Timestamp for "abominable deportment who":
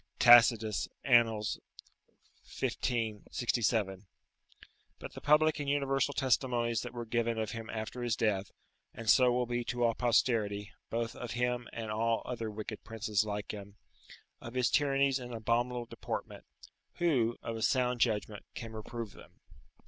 15.35-17.37